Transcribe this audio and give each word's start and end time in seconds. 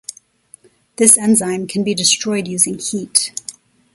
This 0.95 1.15
enzyme 1.15 1.67
can 1.67 1.83
be 1.83 1.93
destroyed 1.93 2.47
using 2.47 2.79
heat. 2.79 3.39